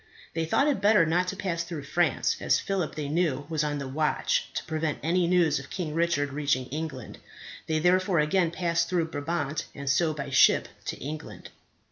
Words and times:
They 0.33 0.45
thought 0.47 0.67
it 0.67 0.81
better 0.81 1.05
not 1.05 1.27
to 1.27 1.35
pass 1.35 1.63
through 1.63 1.83
France, 1.83 2.37
as 2.39 2.57
Philip, 2.59 2.95
they 2.95 3.07
knew, 3.07 3.45
was 3.49 3.63
on 3.63 3.77
the 3.77 3.87
watch 3.87 4.51
to 4.55 4.63
prevent 4.63 4.97
any 5.03 5.27
news 5.27 5.59
of 5.59 5.69
King 5.69 5.93
Richard 5.93 6.33
reaching 6.33 6.65
England. 6.69 7.19
They 7.67 7.77
therefore 7.77 8.19
again 8.19 8.49
passed 8.49 8.89
through 8.89 9.09
Brabant, 9.09 9.65
and 9.75 9.87
so 9.87 10.11
by 10.15 10.31
ship 10.31 10.69
to 10.85 10.97
England. 10.97 11.49